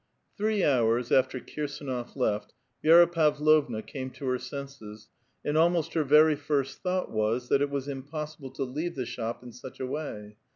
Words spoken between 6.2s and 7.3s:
first thought